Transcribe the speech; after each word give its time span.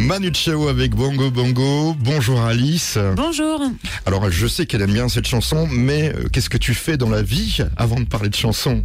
Manu 0.00 0.32
Chao 0.32 0.68
avec 0.68 0.94
Bongo 0.94 1.30
Bongo. 1.30 1.94
Bonjour 2.00 2.40
Alice. 2.40 2.98
Bonjour. 3.16 3.62
Alors 4.06 4.30
je 4.30 4.46
sais 4.46 4.64
qu'elle 4.64 4.80
aime 4.80 4.92
bien 4.92 5.08
cette 5.08 5.26
chanson, 5.26 5.68
mais 5.70 6.12
euh, 6.14 6.28
qu'est-ce 6.32 6.48
que 6.48 6.56
tu 6.56 6.72
fais 6.74 6.96
dans 6.96 7.10
la 7.10 7.22
vie 7.22 7.58
avant 7.76 8.00
de 8.00 8.06
parler 8.06 8.30
de 8.30 8.34
chanson 8.34 8.84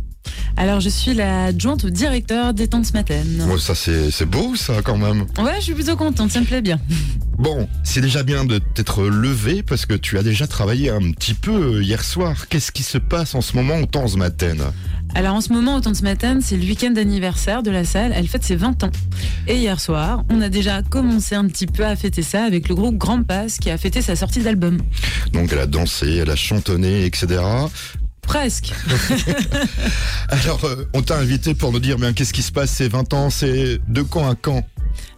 Alors, 0.57 0.79
je 0.79 0.89
suis 0.89 1.13
l'adjointe 1.13 1.83
au 1.85 1.89
directeur 1.89 2.53
des 2.53 2.67
Tantes 2.67 2.93
Matin. 2.93 3.23
Ouais, 3.47 3.59
Ça 3.59 3.75
c'est 3.75 4.11
c'est 4.11 4.25
beau 4.25 4.55
ça 4.55 4.81
quand 4.83 4.97
même. 4.97 5.25
Ouais, 5.37 5.55
je 5.57 5.63
suis 5.63 5.73
plutôt 5.73 5.95
contente, 5.95 6.31
ça 6.31 6.39
me 6.39 6.45
plaît 6.45 6.61
bien. 6.61 6.79
Bon, 7.37 7.67
c'est 7.83 7.99
déjà 7.99 8.23
bien 8.23 8.45
de 8.45 8.59
t'être 8.59 9.03
levé 9.03 9.61
parce 9.61 9.85
que 9.85 9.93
tu 9.93 10.17
as 10.17 10.23
déjà 10.23 10.47
travaillé 10.47 10.89
un 10.89 11.11
petit 11.11 11.33
peu 11.33 11.75
euh, 11.75 11.83
hier 11.83 12.01
soir. 12.03 12.47
Qu'est-ce 12.47 12.71
qui 12.71 12.83
se 12.83 12.97
passe 12.97 13.35
en 13.35 13.41
ce 13.41 13.57
moment 13.57 13.75
au 13.77 13.85
temps 13.85 14.07
ce 14.07 14.15
matin? 14.15 14.55
Alors, 15.13 15.35
en 15.35 15.41
ce 15.41 15.53
moment, 15.53 15.75
au 15.75 15.81
Tantes 15.81 16.01
Matin, 16.01 16.39
c'est 16.41 16.57
le 16.57 16.63
week-end 16.63 16.91
d'anniversaire 16.91 17.63
de 17.63 17.71
la 17.71 17.85
salle. 17.85 18.11
Elle 18.15 18.27
fête 18.27 18.43
ses 18.43 18.57
20 18.57 18.83
ans. 18.83 18.91
Et 19.47 19.55
hier 19.57 19.79
soir, 19.79 20.23
on 20.29 20.41
a 20.41 20.49
déjà 20.49 20.81
commencé 20.81 21.35
un 21.35 21.45
petit 21.47 21.67
peu 21.67 21.85
à 21.85 21.95
fêter 21.95 22.21
ça 22.21 22.43
avec 22.43 22.67
le 22.67 22.75
groupe 22.75 22.97
Grand 22.97 23.23
Pass 23.23 23.57
qui 23.57 23.69
a 23.69 23.77
fêté 23.77 24.01
sa 24.01 24.15
sortie 24.17 24.41
d'album. 24.41 24.77
Donc 25.31 25.51
elle 25.53 25.59
a 25.59 25.67
dansé, 25.67 26.15
elle 26.15 26.29
a 26.29 26.35
chantonné, 26.35 27.05
etc. 27.05 27.41
Presque. 28.27 28.73
Alors 30.29 30.63
euh, 30.65 30.87
on 30.93 31.01
t'a 31.01 31.17
invité 31.17 31.53
pour 31.53 31.71
nous 31.71 31.79
dire 31.79 31.97
bien 31.97 32.13
qu'est-ce 32.13 32.33
qui 32.33 32.41
se 32.41 32.51
passe 32.51 32.71
ces 32.71 32.87
20 32.87 33.13
ans, 33.13 33.29
c'est 33.29 33.79
de 33.87 34.01
quand 34.01 34.29
à 34.29 34.35
quand? 34.35 34.63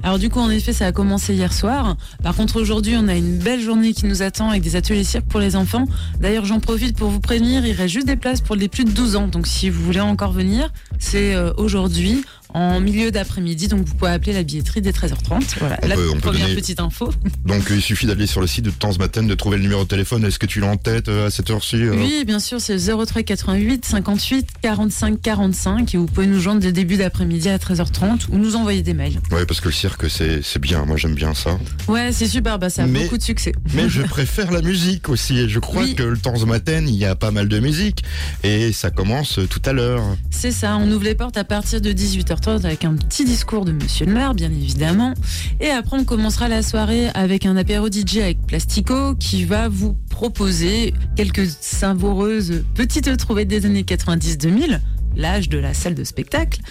Alors 0.04 0.20
du 0.20 0.30
coup, 0.30 0.40
en 0.40 0.50
effet, 0.50 0.74
ça 0.74 0.86
a 0.86 0.92
commencé 0.92 1.34
hier 1.34 1.52
soir. 1.54 1.98
Par 2.24 2.36
contre, 2.36 2.62
aujourd'hui, 2.62 2.96
on 2.98 3.08
a 3.08 3.16
une 3.16 3.38
belle 3.38 3.62
journée 3.62 3.94
qui 3.94 4.06
nous 4.06 4.22
attend 4.22 4.50
avec 4.50 4.62
des 4.62 4.76
ateliers 4.76 5.04
cirque 5.04 5.26
pour 5.26 5.40
les 5.40 5.56
enfants. 5.56 5.86
D'ailleurs, 6.20 6.46
j'en 6.46 6.60
profite 6.60 6.96
pour 6.96 7.10
vous 7.10 7.20
prévenir, 7.20 7.66
il 7.66 7.74
reste 7.74 7.94
juste 7.94 8.08
des 8.08 8.16
places 8.16 8.42
pour 8.42 8.56
les 8.56 8.68
plus 8.68 8.86
de 8.86 8.92
12 8.92 9.16
ans. 9.16 9.28
Donc 9.28 9.48
si 9.48 9.70
vous 9.70 9.84
voulez 9.84 10.00
encore 10.00 10.32
venir, 10.32 10.72
c'est 11.00 11.34
euh, 11.34 11.52
aujourd'hui 11.58 12.24
en 12.54 12.80
milieu 12.80 13.12
d'après-midi. 13.12 13.68
Donc 13.68 13.86
vous 13.86 13.94
pouvez 13.96 14.12
appeler 14.12 14.34
la 14.34 14.44
billetterie 14.44 14.82
dès 14.82 14.92
13h30. 14.92 15.56
Voilà, 15.60 15.80
On 15.84 15.88
la 15.88 15.96
peut- 15.96 16.10
on 16.14 16.20
première 16.20 16.44
donner- 16.48 16.56
petite 16.56 16.80
info. 16.80 17.12
Donc 17.46 17.64
il 17.70 17.82
suffit 17.82 18.06
d'aller 18.06 18.28
sur 18.28 18.42
le 18.42 18.48
site 18.48 18.66
de 18.66 18.72
temps 18.72 18.92
ce 18.92 19.00
matin, 19.00 19.24
de 19.24 19.36
trouver 19.36 19.58
le 19.58 19.64
numéro 19.64 19.84
de 19.84 19.88
téléphone. 19.88 20.24
Est-ce 20.26 20.40
que 20.40 20.46
tu 20.46 20.60
l'as 20.60 20.68
en 20.68 20.78
tête 20.78 21.08
euh, 21.10 21.28
à 21.28 21.30
cette 21.30 21.50
heure-ci 21.50 21.78
euh 21.78 21.96
Oui, 21.96 22.24
bien 22.26 22.40
sûr, 22.40 22.60
c'est 22.62 22.78
03 22.78 23.24
88 23.24 23.86
58 23.86 24.48
45 24.62 25.22
45 25.22 25.94
et 25.94 25.98
vous 25.98 26.06
pouvez 26.06 26.28
nous 26.28 26.40
joindre 26.40 26.62
dès 26.62 26.72
début 26.72 26.98
d'après-midi 26.98 27.50
à 27.50 27.58
13h30 27.58 28.28
ou 28.32 28.38
nous 28.38 28.56
envoyer 28.56 28.82
des 28.82 28.94
mails. 28.94 29.20
Ouais, 29.32 29.46
parce 29.46 29.62
que 29.62 29.68
le 29.68 29.74
cirque 29.74 30.06
c'est 30.10 30.60
bien, 30.60 30.86
moi 30.86 30.98
j'aime 30.98 31.16
bien 31.16 31.34
ça. 31.34 31.58
Ouais, 31.88 32.12
c'est 32.12 32.28
super, 32.28 32.60
bah, 32.60 32.70
ça 32.70 32.84
a 32.84 32.88
Mais- 32.88 33.04
beaucoup 33.04 33.18
de 33.18 33.24
succès. 33.24 33.52
Mais 33.74 33.90
je 33.90 34.02
préfère 34.02 34.52
la 34.52 34.62
musique 34.62 35.10
aussi. 35.10 35.38
Et 35.40 35.50
je 35.50 35.60
crois 35.60 35.84
Oui. 35.84 35.96
que 35.96 36.04
le 36.04 36.18
temps 36.18 36.36
ce 36.36 36.46
matin, 36.46 36.82
il 36.86 36.96
y 36.96 37.06
a 37.06 37.16
pas 37.16 37.32
mal 37.32 37.48
de 37.48 37.60
musique. 37.60 38.04
Et 38.44 38.72
ça 38.72 38.90
commence 38.90 39.40
tout 39.50 39.62
à 39.66 39.74
l'heure. 39.74 40.04
C'est 40.32 40.52
ça, 40.52 40.78
on 40.78 40.90
ouvre 40.92 41.04
les 41.04 41.16
portes 41.16 41.38
à 41.38 41.44
partir 41.44 41.82
de 41.82 41.92
18h30 42.38 42.66
avec 42.66 42.86
un 42.86 42.96
petit 42.96 43.26
discours 43.26 43.66
de 43.66 43.72
Monsieur 43.72 44.06
le 44.06 44.14
maire, 44.14 44.34
bien 44.34 44.50
évidemment. 44.50 45.14
Et 45.60 45.70
après, 45.70 45.98
on 45.98 46.04
commencera 46.04 46.48
la 46.48 46.62
soirée 46.62 47.10
avec 47.14 47.46
un 47.46 47.58
apéro 47.58 47.88
DJ 47.88 48.18
avec 48.18 48.46
Plastico 48.46 49.16
qui 49.16 49.46
va 49.46 49.70
vous 49.70 49.96
proposer 50.10 50.94
quelques 51.16 51.48
savoureuses 51.48 52.64
petites 52.74 53.16
trouvettes 53.18 53.48
des 53.48 53.66
années 53.66 53.84
90-2000 53.84 54.80
l'âge 55.16 55.50
de 55.50 55.58
la 55.58 55.74
salle 55.74 55.96
de 55.96 56.04
spectacle. 56.04 56.62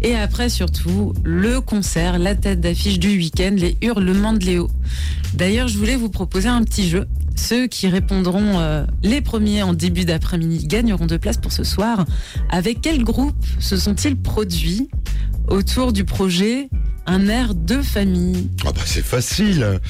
Et 0.00 0.14
après, 0.14 0.48
surtout, 0.48 1.12
le 1.24 1.60
concert, 1.60 2.18
la 2.18 2.36
tête 2.36 2.60
d'affiche 2.60 3.00
du 3.00 3.08
week-end, 3.08 3.54
les 3.56 3.76
hurlements 3.82 4.32
de 4.32 4.44
Léo. 4.44 4.70
D'ailleurs, 5.34 5.66
je 5.66 5.76
voulais 5.76 5.96
vous 5.96 6.08
proposer 6.08 6.48
un 6.48 6.62
petit 6.62 6.88
jeu. 6.88 7.06
Ceux 7.36 7.66
qui 7.66 7.88
répondront 7.88 8.58
euh, 8.58 8.84
les 9.02 9.20
premiers 9.20 9.62
en 9.62 9.72
début 9.72 10.04
d'après-midi 10.04 10.66
gagneront 10.66 11.06
deux 11.06 11.18
places 11.18 11.36
pour 11.36 11.52
ce 11.52 11.64
soir. 11.64 12.04
Avec 12.50 12.80
quel 12.80 13.04
groupe 13.04 13.36
se 13.60 13.76
sont-ils 13.76 14.16
produits 14.16 14.88
autour 15.48 15.92
du 15.92 16.04
projet 16.04 16.68
Un 17.06 17.28
air 17.28 17.54
de 17.54 17.82
famille 17.82 18.50
Ah 18.64 18.72
bah 18.72 18.80
c'est 18.84 19.04
facile. 19.04 19.80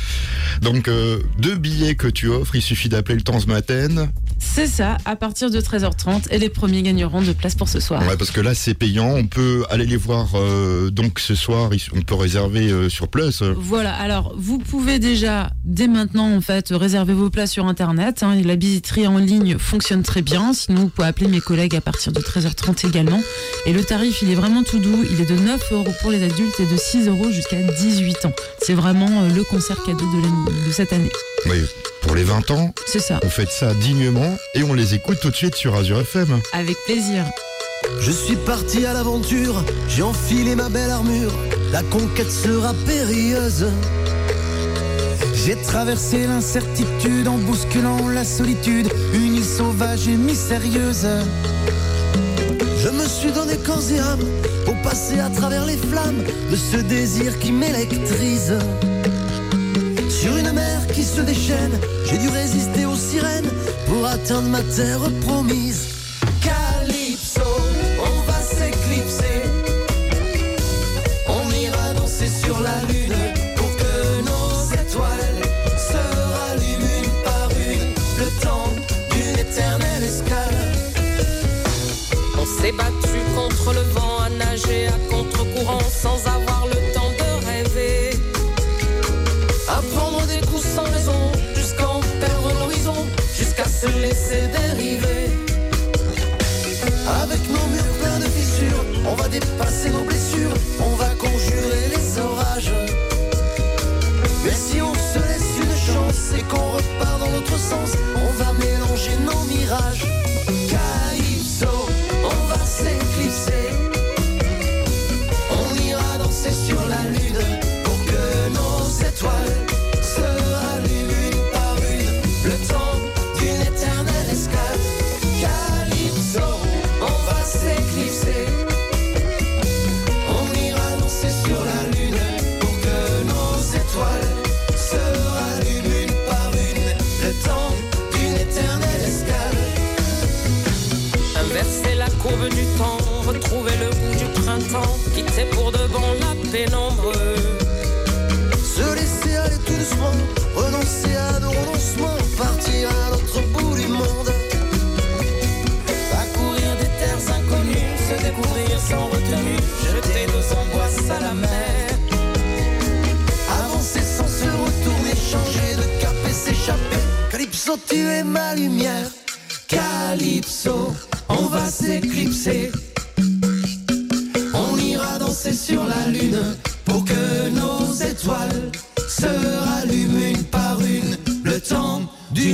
Donc 0.61 0.89
euh, 0.89 1.21
deux 1.39 1.57
billets 1.57 1.95
que 1.95 2.09
tu 2.09 2.29
offres, 2.29 2.57
il 2.57 2.63
suffit 2.63 2.89
d'appeler 2.89 3.15
le 3.15 3.23
temps 3.23 3.41
ce 3.41 3.47
matin. 3.47 4.09
C'est 4.39 4.67
ça, 4.67 4.97
à 5.05 5.17
partir 5.17 5.51
de 5.51 5.61
13h30. 5.61 6.29
Et 6.31 6.39
les 6.39 6.49
premiers 6.49 6.83
gagneront 6.83 7.21
deux 7.23 7.35
places 7.35 7.55
pour 7.55 7.69
ce 7.69 7.81
soir. 7.81 8.07
Ouais, 8.07 8.17
parce 8.17 8.31
que 8.31 8.41
là 8.41 8.55
c'est 8.55 8.75
payant. 8.75 9.09
On 9.15 9.27
peut 9.27 9.65
aller 9.71 9.87
les 9.87 9.97
voir. 9.97 10.29
euh, 10.35 10.91
donc 10.91 11.19
ce 11.21 11.35
soir, 11.35 11.71
on 11.95 12.03
peut 12.03 12.15
réserver 12.15 12.71
euh, 12.71 12.89
sur 12.89 13.09
place. 13.09 13.43
Voilà, 13.43 13.95
alors 13.95 14.35
vous 14.37 14.59
pouvez 14.59 14.99
déjà 14.99 15.51
dès 15.65 15.89
maintenant 15.89 16.35
en 16.35 16.41
fait 16.41 16.69
réserver 16.71 17.13
vos 17.15 17.29
places 17.31 17.53
sur 17.53 17.67
internet. 17.67 18.23
hein, 18.23 18.35
la 18.45 18.57
billetterie 18.57 19.07
en 19.07 19.19
ligne 19.19 19.59
fonctionne 19.59 20.03
très 20.03 20.23
bien. 20.23 20.53
Sinon, 20.55 20.83
vous 20.83 20.89
pouvez 20.89 21.09
appeler 21.09 21.29
mes 21.29 21.41
collègues 21.41 21.77
à 21.77 21.81
partir 21.81 22.13
de 22.13 22.21
13h30 22.21 22.87
également. 22.89 23.21
Et 23.67 23.73
le 23.73 23.83
tarif, 23.85 24.23
il 24.23 24.31
est 24.31 24.35
vraiment 24.37 24.63
tout 24.63 24.79
doux. 24.79 25.05
Il 25.11 25.21
est 25.21 25.27
de 25.31 25.39
9 25.39 25.61
euros 25.73 25.93
pour 26.01 26.11
les 26.11 26.23
adultes 26.23 26.61
et 26.61 26.67
de 26.67 26.77
6 26.77 27.09
euros 27.09 27.31
jusqu'à 27.31 27.61
18 27.63 28.27
ans. 28.27 28.33
C'est 28.63 28.75
vraiment 28.75 29.23
euh, 29.23 29.29
le 29.35 29.43
concert 29.45 29.83
cadeau 29.85 30.05
de, 30.07 30.67
de 30.69 30.73
cette 30.73 30.93
année. 30.93 31.11
Oui, 31.47 31.59
pour 32.07 32.15
les 32.17 32.25
20 32.25 32.51
ans, 32.53 32.73
C'est 32.87 33.01
ça, 33.01 33.19
on 33.25 33.29
fait 33.29 33.51
ça 33.51 33.75
dignement 33.75 34.37
et 34.55 34.63
on 34.63 34.75
les 34.75 34.95
écoute 34.95 35.19
tout 35.21 35.31
de 35.31 35.37
suite 35.37 35.55
sur 35.57 35.75
Azure 35.75 36.01
FM. 36.01 36.41
avec 36.53 36.77
plaisir. 36.87 37.25
Je 38.01 38.11
suis 38.11 38.37
parti 38.37 38.87
à 38.87 38.93
l'aventure, 38.93 39.63
j'ai 39.89 40.03
enfilé 40.03 40.55
ma 40.55 40.69
belle 40.69 40.91
armure, 40.91 41.33
la 41.73 41.83
conquête 41.83 42.31
sera 42.31 42.75
périlleuse. 42.87 43.67
J'ai 45.35 45.57
traversé 45.57 46.27
l'incertitude 46.27 47.29
en 47.29 47.39
bousculant 47.39 48.09
la 48.09 48.25
solitude, 48.25 48.89
une 49.15 49.37
île 49.37 49.45
sauvage 49.45 50.09
et 50.09 50.17
mystérieuse. 50.17 51.07
Je 52.83 52.89
me 52.89 53.07
suis 53.07 53.33
donné 53.33 53.57
corps 53.57 53.91
et 53.91 53.99
âme 54.01 54.25
pour 54.65 54.75
passer 54.83 55.19
à 55.21 55.29
travers 55.31 55.65
les 55.67 55.77
flammes 55.77 56.23
de 56.51 56.57
ce 56.57 56.79
désir 56.79 57.39
qui 57.39 57.53
m'électrise. 57.53 58.55
Sur 60.27 60.37
une 60.39 60.51
mer 60.51 60.85
qui 60.93 61.05
se 61.05 61.21
déchaîne, 61.21 61.79
j'ai 62.11 62.19
dû 62.19 62.29
résister 62.29 62.85
aux 62.85 62.97
sirènes 62.97 63.49
pour 63.87 64.05
atteindre 64.05 64.49
ma 64.49 64.61
terre 64.61 64.99
promise. 65.21 65.96
Se 94.17 94.46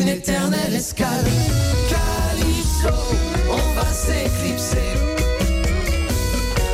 une 0.03 0.09
éternelle 0.09 0.75
escale. 0.75 1.27
Calypso, 1.89 2.95
on 3.49 3.75
va 3.75 3.87
s'éclipser. 3.93 4.91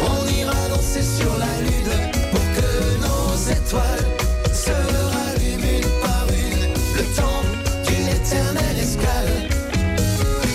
On 0.03 0.27
ira 0.41 0.55
danser 0.71 1.03
sur 1.03 1.33
la 1.37 1.53
lune 1.67 1.97
pour 2.31 2.47
que 2.57 2.71
nos 3.05 3.37
étoiles 3.57 4.09
se 4.53 4.77
rallument 5.15 5.73
une 5.79 5.91
par 6.03 6.27
une. 6.31 6.73
Le 6.97 7.05
temps 7.19 7.45
d'une 7.87 8.09
éternelle 8.09 8.79
escale. 8.79 9.35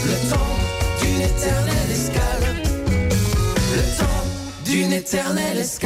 Le 0.10 0.18
temps 0.32 0.56
d'une 1.02 1.22
éternelle 1.22 1.92
escale. 1.92 2.48
Le 3.76 3.84
temps 4.00 4.24
d'une 4.66 4.94
éternelle 4.94 5.60
escale. 5.60 5.83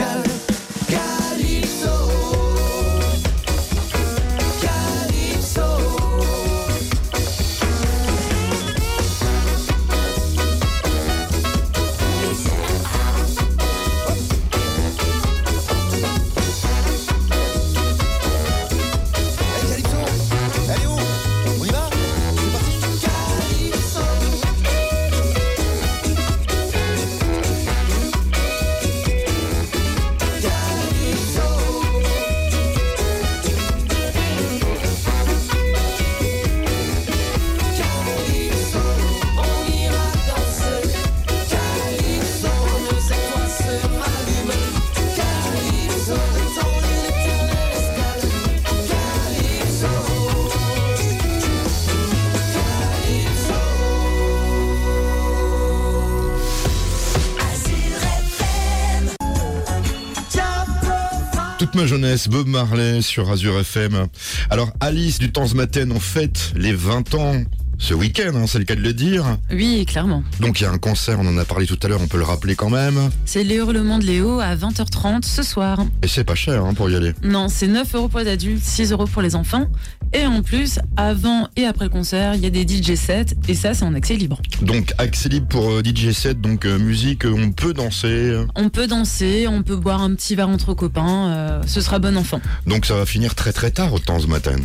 Jeunesse, 61.88 62.28
Bob 62.28 62.48
Marley 62.48 63.02
sur 63.02 63.32
Azure 63.32 63.60
FM. 63.60 64.08
Alors 64.50 64.72
Alice 64.80 65.20
du 65.20 65.32
Temps 65.32 65.54
Matin, 65.56 65.90
on 65.92 66.00
fête 66.00 66.52
les 66.56 66.74
20 66.74 67.16
ans 67.16 67.44
ce 67.80 67.94
week-end, 67.94 68.32
hein, 68.36 68.46
c'est 68.48 68.58
le 68.58 68.66
cas 68.66 68.76
de 68.76 68.82
le 68.82 68.94
dire. 68.94 69.38
Oui, 69.52 69.86
clairement. 69.86 70.24
Donc 70.40 70.60
il 70.60 70.64
y 70.64 70.66
a 70.66 70.72
un 70.72 70.80
concert, 70.80 71.20
on 71.20 71.28
en 71.28 71.38
a 71.38 71.46
parlé 71.46 71.68
tout 71.68 71.78
à 71.84 71.88
l'heure, 71.88 72.02
on 72.02 72.08
peut 72.08 72.18
le 72.18 72.24
rappeler 72.24 72.56
quand 72.56 72.70
même. 72.70 73.12
C'est 73.26 73.44
les 73.44 73.56
hurlements 73.56 74.00
de 74.00 74.06
Léo 74.06 74.40
à 74.40 74.56
20h30 74.56 75.24
ce 75.24 75.44
soir. 75.44 75.86
Et 76.02 76.08
c'est 76.08 76.24
pas 76.24 76.36
cher 76.36 76.66
hein, 76.66 76.74
pour 76.74 76.90
y 76.90 76.96
aller. 76.96 77.14
Non, 77.24 77.50
c'est 77.50 77.68
9 77.68 77.96
euros 77.96 78.08
pour 78.10 78.20
les 78.20 78.30
adultes, 78.30 78.64
6 78.64 78.92
euros 78.92 79.06
pour 79.06 79.22
les 79.22 79.36
enfants. 79.36 79.68
Et 80.14 80.26
en 80.26 80.42
plus, 80.42 80.80
avant 80.96 81.48
et 81.56 81.66
après 81.66 81.86
le 81.86 81.90
concert, 81.92 82.36
il 82.36 82.42
y 82.42 82.46
a 82.46 82.50
des 82.50 82.62
DJ 82.68 82.96
sets. 82.96 83.36
Et 83.48 83.54
ça, 83.54 83.74
c'est 83.74 83.84
en 83.84 83.94
accès 83.94 84.16
libre. 84.16 84.42
Donc 84.62 84.94
accès 84.98 85.30
libre 85.30 85.48
pour 85.48 85.70
euh, 85.70 85.82
DJ 85.84 86.12
set, 86.12 86.40
donc 86.42 86.66
euh, 86.66 86.78
musique, 86.80 87.26
euh, 87.26 87.36
on 87.38 87.52
peut 87.52 87.74
danser. 87.74 88.36
On 88.56 88.70
peut 88.70 88.88
danser, 88.88 89.48
on 89.48 89.64
peut 89.64 89.76
boire 89.76 90.02
un 90.02 90.14
petit 90.16 90.36
verre 90.36 90.50
entre 90.50 90.74
copains. 90.74 91.30
euh, 91.30 91.62
ce 91.68 91.82
sera 91.82 92.00
bon 92.00 92.16
enfant. 92.18 92.42
Donc 92.66 92.86
ça 92.86 92.96
va 92.96 93.06
finir 93.06 93.36
très 93.36 93.52
très 93.54 93.72
tard 93.72 93.94
au 93.94 94.00
Temps 94.00 94.26
Matin. 94.28 94.56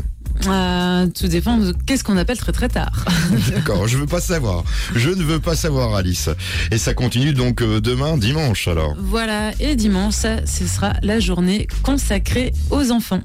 Euh, 0.49 1.07
tout 1.09 1.29
dépend 1.29 1.59
de 1.59 1.75
qu'est-ce 1.87 2.03
qu'on 2.03 2.17
appelle 2.17 2.39
très 2.39 2.53
très 2.53 2.69
tard. 2.69 3.05
D'accord, 3.55 3.87
je 3.87 3.99
veux 3.99 4.07
pas 4.07 4.21
savoir. 4.21 4.65
Je 4.95 5.11
ne 5.11 5.23
veux 5.23 5.39
pas 5.41 5.55
savoir 5.55 5.95
Alice. 5.95 6.31
Et 6.71 6.79
ça 6.79 6.95
continue 6.95 7.33
donc 7.33 7.63
demain, 7.63 8.17
dimanche 8.17 8.67
alors. 8.67 8.97
voilà, 8.99 9.53
et 9.61 9.77
dimanche, 9.77 10.15
ça, 10.15 10.45
ce 10.47 10.67
sera 10.67 10.95
la 11.03 11.21
journée 11.21 11.69
consacrée 11.83 12.53
aux 12.71 12.91
enfants. 12.91 13.21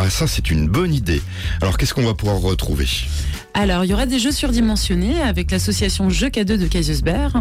Ah 0.00 0.08
ça 0.10 0.28
c'est 0.28 0.50
une 0.52 0.68
bonne 0.68 0.94
idée. 0.94 1.20
Alors 1.60 1.76
qu'est-ce 1.76 1.92
qu'on 1.92 2.04
va 2.04 2.14
pouvoir 2.14 2.38
retrouver? 2.38 2.86
Alors, 3.54 3.84
il 3.84 3.90
y 3.90 3.94
aura 3.94 4.06
des 4.06 4.20
jeux 4.20 4.30
surdimensionnés 4.30 5.20
avec 5.20 5.50
l'association 5.50 6.08
Jeux 6.10 6.28
K2 6.28 6.56
de 6.56 6.66
Kaisersberg. 6.68 7.32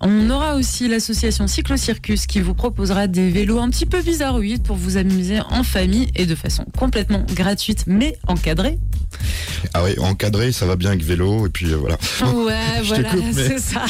On 0.00 0.30
aura 0.30 0.54
aussi 0.54 0.88
l'association 0.88 1.46
Cyclocircus 1.46 2.26
qui 2.26 2.40
vous 2.40 2.54
proposera 2.54 3.08
des 3.08 3.30
vélos 3.30 3.58
un 3.58 3.68
petit 3.68 3.84
peu 3.84 4.00
bizarroïdes 4.00 4.62
pour 4.62 4.76
vous 4.76 4.96
amuser 4.96 5.40
en 5.50 5.62
famille 5.62 6.10
et 6.16 6.24
de 6.24 6.34
façon 6.34 6.64
complètement 6.78 7.26
gratuite 7.34 7.84
mais 7.86 8.16
encadrée. 8.26 8.78
Ah 9.74 9.84
oui, 9.84 9.94
encadré, 9.98 10.50
ça 10.52 10.64
va 10.64 10.76
bien 10.76 10.90
avec 10.90 11.04
vélo 11.04 11.46
et 11.46 11.50
puis 11.50 11.66
euh, 11.72 11.76
voilà. 11.76 11.98
Ouais, 12.34 12.82
voilà, 12.84 13.10
mais- 13.14 13.32
c'est 13.34 13.58
ça. 13.58 13.84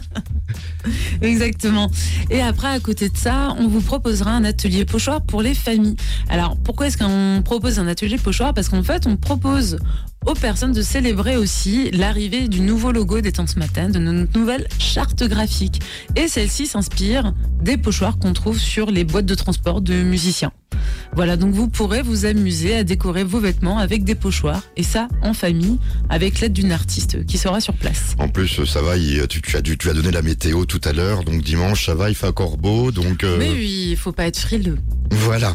Exactement. 1.22 1.90
Et 2.30 2.40
après, 2.40 2.68
à 2.68 2.80
côté 2.80 3.08
de 3.08 3.16
ça, 3.16 3.54
on 3.58 3.68
vous 3.68 3.80
proposera 3.80 4.32
un 4.32 4.44
atelier 4.44 4.84
pochoir 4.84 5.22
pour 5.22 5.42
les 5.42 5.54
familles. 5.54 5.96
Alors, 6.28 6.56
pourquoi 6.56 6.86
est-ce 6.86 6.98
qu'on 6.98 7.42
propose 7.42 7.78
un 7.78 7.86
atelier 7.86 8.18
pochoir? 8.18 8.54
Parce 8.54 8.68
qu'en 8.68 8.82
fait, 8.82 9.06
on 9.06 9.16
propose 9.16 9.78
aux 10.26 10.34
personnes 10.34 10.72
de 10.72 10.82
célébrer 10.82 11.36
aussi 11.36 11.90
l'arrivée 11.90 12.48
du 12.48 12.60
nouveau 12.60 12.92
logo 12.92 13.20
des 13.20 13.32
Temps 13.32 13.44
Matin, 13.56 13.88
de 13.88 13.98
notre 13.98 14.38
nouvelle 14.38 14.66
charte 14.78 15.22
graphique. 15.24 15.80
Et 16.16 16.28
celle-ci 16.28 16.66
s'inspire 16.66 17.34
des 17.60 17.76
pochoirs 17.76 18.18
qu'on 18.18 18.32
trouve 18.32 18.58
sur 18.58 18.90
les 18.90 19.04
boîtes 19.04 19.26
de 19.26 19.34
transport 19.34 19.80
de 19.80 19.94
musiciens. 20.02 20.52
Voilà, 21.14 21.36
donc 21.36 21.52
vous 21.52 21.68
pourrez 21.68 22.02
vous 22.02 22.24
amuser 22.24 22.74
à 22.74 22.84
décorer 22.84 23.24
vos 23.24 23.38
vêtements 23.38 23.78
avec 23.78 24.04
des 24.04 24.14
pochoirs, 24.14 24.62
et 24.76 24.82
ça 24.82 25.08
en 25.22 25.34
famille, 25.34 25.78
avec 26.08 26.40
l'aide 26.40 26.52
d'une 26.54 26.72
artiste 26.72 27.26
qui 27.26 27.36
sera 27.36 27.60
sur 27.60 27.74
place. 27.74 28.14
En 28.18 28.28
plus, 28.28 28.64
ça 28.64 28.80
va, 28.80 28.94
tu, 29.28 29.42
tu 29.42 29.56
as, 29.56 29.62
tu 29.62 29.90
as 29.90 29.92
donné 29.92 30.10
la 30.10 30.22
météo 30.22 30.64
tout 30.64 30.80
à 30.84 30.92
l'heure, 30.92 31.24
donc 31.24 31.42
dimanche, 31.42 31.86
ça 31.86 31.94
va, 31.94 32.08
il 32.08 32.14
fait 32.14 32.26
encore 32.28 32.56
beau, 32.56 32.90
donc 32.92 33.24
euh, 33.24 33.36
Mais 33.38 33.50
oui, 33.50 33.88
il 33.90 33.96
faut 33.96 34.12
pas 34.12 34.26
être 34.26 34.38
frileux. 34.38 34.78
voilà. 35.10 35.54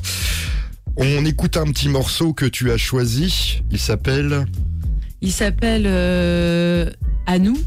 On 0.97 1.25
écoute 1.25 1.57
un 1.57 1.65
petit 1.65 1.89
morceau 1.89 2.33
que 2.33 2.45
tu 2.45 2.71
as 2.71 2.77
choisi, 2.77 3.61
il 3.71 3.79
s'appelle... 3.79 4.47
Il 5.21 5.31
s'appelle 5.31 5.85
euh, 5.85 6.89
À 7.25 7.39
nous 7.39 7.57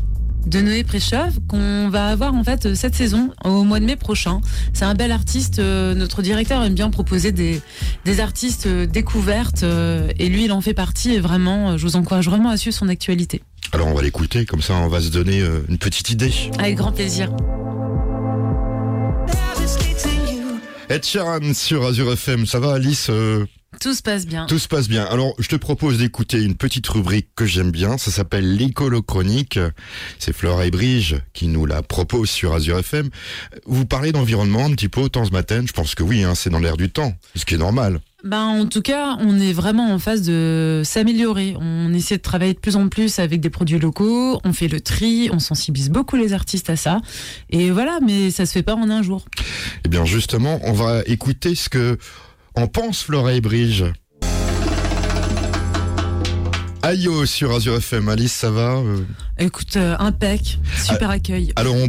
de 0.47 0.61
Noé 0.61 0.85
Préchov 0.85 1.39
qu'on 1.49 1.91
va 1.91 2.07
avoir 2.07 2.35
en 2.35 2.43
fait 2.43 2.75
cette 2.75 2.95
saison 2.95 3.31
au 3.45 3.63
mois 3.63 3.79
de 3.79 3.85
mai 3.85 3.97
prochain. 3.97 4.41
C'est 4.73 4.85
un 4.85 4.95
bel 4.95 5.13
artiste. 5.13 5.59
euh, 5.59 5.95
notre 5.95 6.23
directeur 6.23 6.63
aime 6.63 6.75
bien 6.75 6.91
proposer 6.91 7.31
des, 7.31 7.61
des 8.05 8.21
artistes 8.21 8.67
euh, 8.67 8.87
découvertes 8.87 9.65
euh, 9.65 10.11
et 10.19 10.29
lui 10.29 10.47
il 10.47 10.53
en 10.53 10.61
fait 10.61 10.75
partie 10.75 11.13
et 11.13 11.21
vraiment 11.21 11.77
je 11.77 11.83
vous 11.85 11.97
encourage 11.97 12.27
vraiment 12.27 12.51
à 12.51 12.57
suivre 12.57 12.77
son 12.77 12.89
actualité. 12.89 13.43
Alors 13.73 13.89
on 13.89 13.95
va 13.95 14.03
l'écouter, 14.03 14.47
comme 14.47 14.63
ça 14.63 14.75
on 14.75 14.89
va 14.89 15.01
se 15.01 15.11
donner 15.11 15.41
une 15.69 15.79
petite 15.79 16.11
idée. 16.11 16.33
Avec 16.59 16.77
grand 16.77 16.93
plaisir. 16.93 17.31
Ed 20.91 21.05
Sheeran 21.05 21.55
sur 21.55 21.85
Azure 21.85 22.11
FM, 22.11 22.47
ça 22.47 22.59
va 22.59 22.73
Alice 22.73 23.11
euh, 23.11 23.47
Tout 23.81 23.95
se 23.95 24.03
passe 24.03 24.27
bien. 24.27 24.47
Tout 24.47 24.59
se 24.59 24.67
passe 24.67 24.89
bien. 24.89 25.05
Alors, 25.05 25.35
je 25.39 25.47
te 25.47 25.55
propose 25.55 25.99
d'écouter 25.99 26.43
une 26.43 26.57
petite 26.57 26.89
rubrique 26.89 27.29
que 27.37 27.47
j'aime 27.47 27.71
bien. 27.71 27.97
Ça 27.97 28.11
s'appelle 28.11 28.57
l'écolo-chronique. 28.57 29.61
C'est 30.19 30.33
Flora 30.33 30.67
et 30.67 30.73
Brige 30.73 31.23
qui 31.33 31.47
nous 31.47 31.65
la 31.65 31.83
propose 31.85 32.29
sur 32.29 32.55
Azure 32.55 32.81
FM. 32.81 33.09
Vous 33.67 33.87
parlez 33.87 34.11
d'environnement 34.11 34.65
un 34.65 34.73
petit 34.73 34.89
peu 34.89 35.01
autant 35.01 35.25
ce 35.25 35.31
matin. 35.31 35.63
Je 35.65 35.71
pense 35.71 35.95
que 35.95 36.03
oui, 36.03 36.25
hein, 36.25 36.35
c'est 36.35 36.51
dans 36.51 36.59
l'air 36.59 36.77
du 36.77 36.91
temps. 36.91 37.15
Ce 37.37 37.45
qui 37.45 37.55
est 37.55 37.59
normal. 37.59 38.01
Ben, 38.23 38.43
en 38.45 38.67
tout 38.67 38.83
cas, 38.83 39.17
on 39.21 39.39
est 39.41 39.53
vraiment 39.55 39.93
en 39.95 39.99
phase 39.99 40.23
de 40.23 40.83
s'améliorer. 40.85 41.55
On 41.59 41.93
essaie 41.95 42.19
de 42.19 42.23
travailler 42.23 42.53
de 42.53 42.59
plus 42.59 42.77
en 42.77 42.89
plus 42.89 43.19
avec 43.19 43.41
des 43.41 43.49
produits 43.49 43.79
locaux. 43.79 44.39
On 44.45 44.53
fait 44.53 44.69
le 44.69 44.81
tri, 44.81 45.31
on 45.33 45.39
sensibilise 45.39 45.89
beaucoup 45.89 46.17
les 46.17 46.33
artistes 46.35 46.69
à 46.69 46.77
ça. 46.77 47.01
Et 47.49 47.71
voilà, 47.71 47.99
mais 48.07 48.31
ça 48.31 48.45
se 48.45 48.53
fait 48.53 48.63
pas 48.63 48.75
en 48.75 48.91
un 48.91 49.03
jour. 49.03 49.25
Eh 49.87 49.89
bien, 49.89 50.05
justement, 50.05 50.61
on 50.65 50.73
va 50.73 51.01
écouter 51.07 51.55
ce 51.55 51.69
que 51.71 51.97
en 52.57 52.67
pense 52.67 53.03
Flora 53.03 53.33
et 53.33 53.41
Brige. 53.41 53.85
Ayo 56.83 57.27
sur 57.27 57.55
Azure 57.55 57.77
FM. 57.77 58.09
Alice, 58.09 58.33
ça 58.33 58.51
va 58.51 58.77
Euh, 58.79 58.99
Écoute, 59.39 59.77
euh, 59.77 59.97
impec, 59.99 60.59
super 60.83 61.11
accueil. 61.11 61.53
Alors, 61.57 61.75
on 61.75 61.89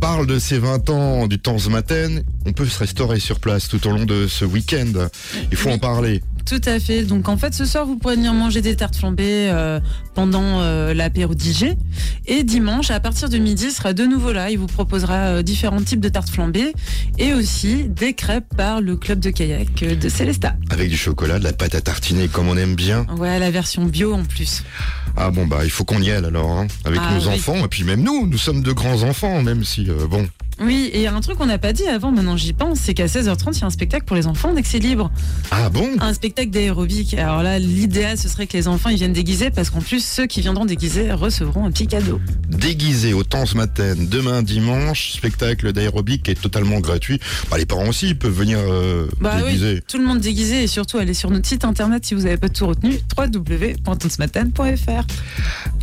parle 0.00 0.26
de 0.26 0.38
ces 0.38 0.58
20 0.58 0.88
ans 0.90 1.26
du 1.26 1.38
temps 1.38 1.58
ce 1.58 1.68
matin. 1.68 2.08
On 2.46 2.52
peut 2.52 2.64
se 2.64 2.78
restaurer 2.78 3.20
sur 3.20 3.38
place 3.38 3.68
tout 3.68 3.86
au 3.86 3.90
long 3.90 4.04
de 4.04 4.26
ce 4.26 4.46
week-end. 4.46 5.08
Il 5.50 5.56
faut 5.56 5.70
en 5.70 5.78
parler. 5.78 6.22
Tout 6.46 6.60
à 6.64 6.80
fait. 6.80 7.04
Donc 7.04 7.28
en 7.28 7.36
fait, 7.36 7.54
ce 7.54 7.64
soir, 7.64 7.86
vous 7.86 7.96
pourrez 7.96 8.16
venir 8.16 8.34
manger 8.34 8.60
des 8.60 8.74
tartes 8.76 8.96
flambées 8.96 9.50
euh, 9.50 9.78
pendant 10.14 10.60
euh, 10.60 10.94
l'apéro 10.94 11.32
DJ. 11.34 11.76
Et 12.26 12.42
dimanche, 12.44 12.90
à 12.90 13.00
partir 13.00 13.28
de 13.28 13.38
midi, 13.38 13.66
il 13.66 13.70
sera 13.72 13.92
de 13.92 14.04
nouveau 14.04 14.32
là. 14.32 14.50
Il 14.50 14.58
vous 14.58 14.66
proposera 14.66 15.14
euh, 15.14 15.42
différents 15.42 15.82
types 15.82 16.00
de 16.00 16.08
tartes 16.08 16.30
flambées 16.30 16.72
et 17.18 17.32
aussi 17.34 17.84
des 17.88 18.14
crêpes 18.14 18.54
par 18.56 18.80
le 18.80 18.96
club 18.96 19.20
de 19.20 19.30
kayak 19.30 19.82
euh, 19.82 19.94
de 19.94 20.08
Célesta. 20.08 20.54
Avec 20.70 20.88
du 20.90 20.96
chocolat, 20.96 21.38
de 21.38 21.44
la 21.44 21.52
pâte 21.52 21.74
à 21.74 21.80
tartiner 21.80 22.28
comme 22.28 22.48
on 22.48 22.56
aime 22.56 22.74
bien. 22.74 23.06
Ouais, 23.18 23.38
la 23.38 23.50
version 23.50 23.84
bio 23.84 24.14
en 24.14 24.24
plus. 24.24 24.64
Ah 25.16 25.30
bon, 25.30 25.46
bah 25.46 25.60
il 25.64 25.70
faut 25.70 25.84
qu'on 25.84 26.00
y 26.02 26.10
aille 26.10 26.24
alors, 26.24 26.50
hein, 26.50 26.66
avec 26.84 27.00
Ah, 27.02 27.14
nos 27.14 27.28
oui. 27.28 27.34
enfants. 27.34 27.56
Et 27.64 27.68
puis 27.68 27.84
même 27.84 28.02
nous, 28.02 28.26
nous 28.26 28.38
sommes 28.38 28.62
de 28.62 28.72
grands 28.72 29.02
enfants, 29.02 29.42
même 29.42 29.64
si, 29.64 29.88
euh, 29.88 30.06
bon. 30.08 30.28
Oui, 30.60 30.90
et 30.92 30.98
il 30.98 31.02
y 31.02 31.06
a 31.06 31.14
un 31.14 31.20
truc 31.20 31.38
qu'on 31.38 31.46
n'a 31.46 31.58
pas 31.58 31.72
dit 31.72 31.86
avant, 31.86 32.12
maintenant 32.12 32.36
j'y 32.36 32.52
pense, 32.52 32.80
c'est 32.80 32.92
qu'à 32.94 33.06
16h30, 33.06 33.56
il 33.56 33.60
y 33.60 33.64
a 33.64 33.66
un 33.66 33.70
spectacle 33.70 34.04
pour 34.04 34.16
les 34.16 34.26
enfants 34.26 34.52
d'accès 34.52 34.78
libre. 34.78 35.10
Ah 35.50 35.70
bon? 35.70 35.88
Un 36.00 36.12
spectacle 36.12 36.50
d'aérobic. 36.50 37.14
Alors 37.14 37.42
là, 37.42 37.58
l'idéal, 37.58 38.18
ce 38.18 38.28
serait 38.28 38.46
que 38.46 38.56
les 38.56 38.68
enfants 38.68 38.90
ils 38.90 38.96
viennent 38.96 39.12
déguisés 39.14 39.50
parce 39.50 39.70
qu'en 39.70 39.80
plus, 39.80 40.04
ceux 40.04 40.26
qui 40.26 40.40
viendront 40.42 40.66
déguisés 40.66 41.12
recevront 41.12 41.64
un 41.64 41.70
petit 41.70 41.86
cadeau. 41.86 42.20
Déguisé 42.48 43.14
au 43.14 43.22
temps 43.24 43.46
ce 43.46 43.56
matin, 43.56 43.94
demain 43.96 44.42
dimanche, 44.42 45.12
spectacle 45.12 45.72
d'aérobic 45.72 46.28
est 46.28 46.40
totalement 46.40 46.80
gratuit. 46.80 47.20
Bah, 47.50 47.56
les 47.58 47.66
parents 47.66 47.88
aussi 47.88 48.08
ils 48.08 48.18
peuvent 48.18 48.32
venir 48.32 48.58
euh, 48.60 49.06
Bah 49.20 49.36
oui, 49.38 49.52
déguisés. 49.52 49.82
tout 49.88 49.98
le 49.98 50.04
monde 50.04 50.20
déguisé 50.20 50.62
et 50.62 50.66
surtout 50.66 50.98
allez 50.98 51.14
sur 51.14 51.30
notre 51.30 51.46
site 51.46 51.64
internet 51.64 52.04
si 52.04 52.14
vous 52.14 52.22
n'avez 52.22 52.36
pas 52.36 52.48
tout 52.50 52.66
retenu, 52.66 52.98
www.tonsmaten.fr. 53.16 55.04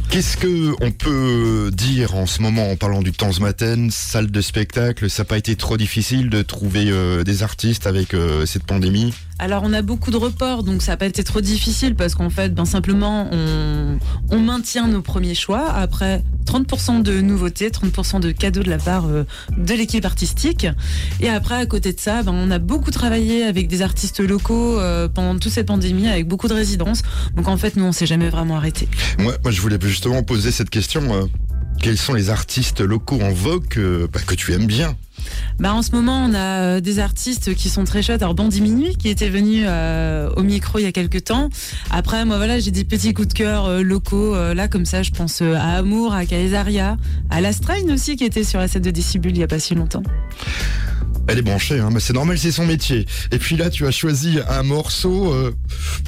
Qu'est-ce 0.09 0.37
que 0.37 0.73
on 0.81 0.91
peut 0.91 1.69
dire 1.73 2.15
en 2.15 2.25
ce 2.25 2.41
moment 2.41 2.71
en 2.71 2.77
parlant 2.77 3.01
du 3.01 3.11
temps 3.11 3.37
matin, 3.41 3.89
salle 3.91 4.31
de 4.31 4.41
spectacle 4.41 5.09
Ça 5.09 5.23
n'a 5.23 5.27
pas 5.27 5.37
été 5.37 5.55
trop 5.57 5.75
difficile 5.75 6.29
de 6.29 6.41
trouver 6.41 6.85
euh, 6.87 7.23
des 7.23 7.43
artistes 7.43 7.85
avec 7.85 8.13
euh, 8.13 8.45
cette 8.45 8.63
pandémie? 8.63 9.13
Alors 9.39 9.61
on 9.63 9.73
a 9.73 9.83
beaucoup 9.83 10.09
de 10.09 10.17
reports, 10.17 10.63
donc 10.63 10.81
ça 10.81 10.93
n'a 10.93 10.97
pas 10.97 11.05
été 11.05 11.23
trop 11.23 11.41
difficile 11.41 11.93
parce 11.93 12.15
qu'en 12.15 12.31
fait, 12.31 12.55
ben, 12.55 12.65
simplement, 12.65 13.29
on, 13.31 13.99
on 14.31 14.39
maintient 14.39 14.87
nos 14.87 15.01
premiers 15.03 15.35
choix. 15.35 15.69
Après, 15.71 16.23
30% 16.47 17.03
de 17.03 17.21
nouveautés, 17.21 17.69
30% 17.69 18.19
de 18.19 18.31
cadeaux 18.31 18.63
de 18.63 18.69
la 18.69 18.79
part 18.79 19.05
euh, 19.05 19.25
de 19.55 19.73
l'équipe 19.75 20.05
artistique. 20.05 20.65
Et 21.19 21.29
après, 21.29 21.55
à 21.55 21.65
côté 21.67 21.93
de 21.93 21.99
ça, 21.99 22.23
ben, 22.23 22.33
on 22.33 22.49
a 22.49 22.57
beaucoup 22.57 22.89
travaillé 22.89 23.43
avec 23.43 23.67
des 23.67 23.83
artistes 23.83 24.21
locaux 24.21 24.79
euh, 24.79 25.07
pendant 25.07 25.37
toute 25.37 25.51
cette 25.51 25.67
pandémie, 25.67 26.07
avec 26.07 26.27
beaucoup 26.27 26.47
de 26.47 26.53
résidences. 26.53 27.03
Donc 27.35 27.47
en 27.47 27.57
fait, 27.57 27.75
nous, 27.75 27.85
on 27.85 27.91
s'est 27.91 28.07
jamais 28.07 28.29
vraiment 28.29 28.57
arrêté. 28.57 28.87
moi, 29.19 29.33
moi, 29.43 29.51
je 29.51 29.61
voulais 29.61 29.77
justement 29.97 30.21
poser 30.21 30.51
cette 30.51 30.69
question. 30.69 31.01
euh, 31.11 31.25
quels 31.81 31.97
sont 31.97 32.13
les 32.13 32.29
artistes 32.29 32.81
locaux 32.81 33.19
en 33.19 33.31
vogue 33.31 33.65
euh, 33.77 34.07
bah, 34.13 34.19
que 34.25 34.35
tu 34.35 34.53
aimes 34.53 34.67
bien 34.67 34.95
Bah, 35.59 35.73
en 35.73 35.81
ce 35.81 35.91
moment, 35.91 36.23
on 36.23 36.35
a 36.35 36.61
euh, 36.61 36.79
des 36.81 36.99
artistes 36.99 37.55
qui 37.55 37.67
sont 37.67 37.83
très 37.83 38.03
chouettes. 38.03 38.21
Alors, 38.21 38.35
Minuit, 38.35 38.95
qui 38.95 39.09
était 39.09 39.29
venu 39.29 39.65
au 40.35 40.43
micro 40.43 40.77
il 40.77 40.83
y 40.83 40.85
a 40.85 40.91
quelques 40.91 41.23
temps. 41.23 41.49
Après, 41.89 42.25
moi, 42.25 42.37
voilà, 42.37 42.59
j'ai 42.59 42.69
des 42.69 42.83
petits 42.83 43.15
coups 43.15 43.29
de 43.29 43.33
cœur 43.33 43.81
locaux. 43.81 44.35
Là, 44.53 44.67
comme 44.67 44.85
ça, 44.85 45.01
je 45.01 45.09
pense 45.09 45.41
à 45.41 45.77
Amour, 45.77 46.13
à 46.13 46.27
Caesaria, 46.27 46.97
à 47.31 47.41
Lastrain 47.41 47.89
aussi, 47.91 48.17
qui 48.17 48.23
était 48.23 48.43
sur 48.43 48.59
la 48.59 48.67
scène 48.67 48.83
de 48.83 48.91
Décibule 48.91 49.31
il 49.31 49.39
y 49.39 49.43
a 49.43 49.47
pas 49.47 49.59
si 49.59 49.73
longtemps. 49.73 50.03
Elle 51.27 51.39
est 51.39 51.41
branchée, 51.41 51.79
hein, 51.79 51.89
mais 51.91 51.99
c'est 51.99 52.13
normal, 52.13 52.37
c'est 52.37 52.51
son 52.51 52.65
métier. 52.65 53.05
Et 53.31 53.37
puis 53.37 53.57
là, 53.57 53.69
tu 53.69 53.85
as 53.85 53.91
choisi 53.91 54.39
un 54.47 54.63
morceau, 54.63 55.33
euh, 55.33 55.53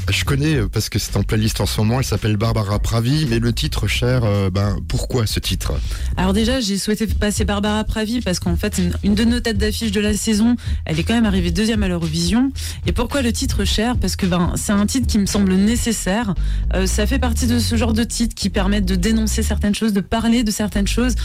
je 0.09 0.23
connais 0.23 0.55
euh, 0.55 0.67
parce 0.67 0.87
que 0.89 0.97
c'est 0.97 1.17
en 1.17 1.23
playlist 1.23 1.59
en 1.59 1.65
ce 1.65 1.79
moment, 1.81 1.99
elle 1.99 2.05
s'appelle 2.05 2.37
Barbara 2.37 2.79
Pravi, 2.79 3.25
mais 3.29 3.39
le 3.39 3.51
titre, 3.51 3.87
cher, 3.87 4.21
euh, 4.23 4.49
ben, 4.49 4.77
pourquoi 4.87 5.27
ce 5.27 5.39
titre? 5.39 5.73
Alors 6.15 6.31
déjà, 6.31 6.61
j'ai 6.61 6.77
souhaité 6.77 7.05
passer 7.07 7.43
Barbara 7.43 7.83
Pravi 7.83 8.21
parce 8.21 8.39
qu'en 8.39 8.55
fait, 8.55 8.77
une, 8.77 8.93
une 9.03 9.15
de 9.15 9.25
nos 9.25 9.39
têtes 9.41 9.57
d'affiche 9.57 9.91
de 9.91 9.99
la 9.99 10.13
saison, 10.13 10.55
elle 10.85 10.99
est 10.99 11.03
quand 11.03 11.13
même 11.15 11.25
arrivée 11.25 11.51
deuxième 11.51 11.83
à 11.83 11.89
l'Eurovision. 11.89 12.51
Et 12.87 12.93
pourquoi 12.93 13.21
le 13.21 13.33
titre 13.33 13.65
cher? 13.65 13.97
Parce 13.97 14.15
que 14.15 14.25
ben, 14.25 14.53
c'est 14.55 14.71
un 14.71 14.85
titre 14.85 15.07
qui 15.07 15.19
me 15.19 15.25
semble 15.25 15.53
nécessaire. 15.53 16.33
Euh, 16.73 16.87
ça 16.87 17.05
fait 17.05 17.19
partie 17.19 17.45
de 17.47 17.59
ce 17.59 17.75
genre 17.75 17.93
de 17.93 18.05
titres 18.05 18.35
qui 18.35 18.49
permettent 18.49 18.85
de 18.85 18.95
dénoncer 18.95 19.43
certaines 19.43 19.75
choses, 19.75 19.91
de 19.91 20.01
parler 20.01 20.43
de 20.43 20.51
certaines 20.51 20.87
choses. 20.87 21.15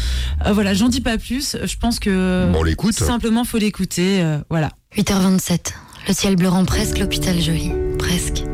Voilà, 0.52 0.74
j'en 0.74 0.88
dis 0.88 1.00
pas 1.00 1.16
plus. 1.16 1.56
Je 1.62 1.76
pense 1.76 2.00
que 2.00 2.50
Bon, 2.52 2.60
on 2.60 2.62
l'écoute. 2.64 2.94
simplement 2.94 3.44
faut 3.44 3.58
l'écouter. 3.58 3.83
Euh, 3.98 4.38
voilà. 4.50 4.70
8h27. 4.96 5.72
Le 6.08 6.14
ciel 6.14 6.36
bleu 6.36 6.48
rend 6.48 6.64
presque 6.64 6.98
l'hôpital 6.98 7.40
joli. 7.40 7.72
Presque. 7.98 8.44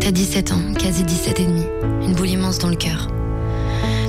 T'as 0.00 0.10
17 0.10 0.52
ans, 0.52 0.74
quasi 0.78 1.04
17 1.04 1.40
et 1.40 1.44
demi. 1.46 1.64
Une 2.02 2.14
boule 2.14 2.30
immense 2.30 2.58
dans 2.58 2.68
le 2.68 2.76
cœur. 2.76 3.08